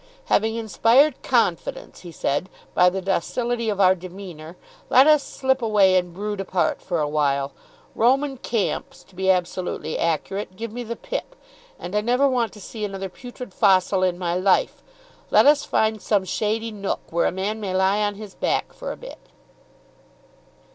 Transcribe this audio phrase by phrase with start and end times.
[0.25, 4.57] "Having inspired confidence," he said, "by the docility of our demeanour,
[4.89, 7.51] let us slip away, and brood apart for awhile.
[7.93, 11.35] Roman camps, to be absolutely accurate, give me the pip.
[11.77, 14.81] And I never want to see another putrid fossil in my life.
[15.29, 18.91] Let us find some shady nook where a man may lie on his back for
[18.91, 19.19] a bit."